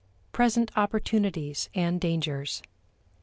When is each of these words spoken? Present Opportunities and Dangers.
Present 0.31 0.71
Opportunities 0.75 1.69
and 1.75 2.01
Dangers. 2.01 2.63